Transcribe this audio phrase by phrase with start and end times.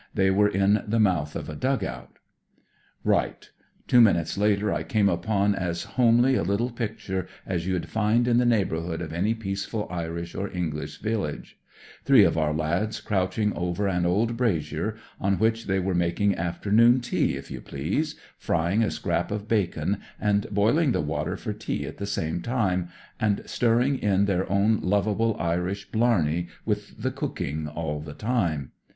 [0.15, 2.17] They were in the mouth of a dug out.
[3.03, 3.47] "Right.
[3.87, 8.37] Two minutes later I came upon as homely a Uttle picture as you'd find in
[8.39, 11.59] the neighbourhood of any peaceful Irish or English village:
[12.03, 16.99] three of our lads crouching over an old brazier, on which they were making afternoon
[16.99, 21.85] tea, if you please, frying a scrap of bacon and boiling the water for tea
[21.85, 22.89] at the same time,
[23.19, 28.71] and stirring in their own lovable Irish blarney with the cooking all the time.